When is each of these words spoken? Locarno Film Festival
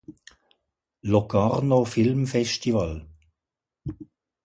Locarno 1.11 1.85
Film 1.85 2.25
Festival 2.25 3.05